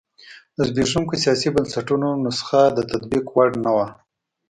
د 0.55 0.57
زبېښونکو 0.67 1.15
سیاسي 1.23 1.49
بنسټونو 1.55 2.07
نسخه 2.25 2.61
د 2.77 2.79
تطبیق 2.91 3.25
وړ 3.35 3.49
نه 3.63 3.71
وه. 3.75 3.87